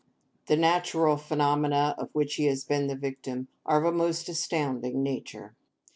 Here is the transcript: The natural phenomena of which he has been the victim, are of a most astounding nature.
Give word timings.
The 0.47 0.57
natural 0.57 1.15
phenomena 1.15 1.93
of 1.99 2.09
which 2.13 2.33
he 2.37 2.45
has 2.45 2.63
been 2.63 2.87
the 2.87 2.95
victim, 2.95 3.49
are 3.67 3.79
of 3.85 3.93
a 3.93 3.95
most 3.95 4.29
astounding 4.29 5.03
nature. 5.03 5.55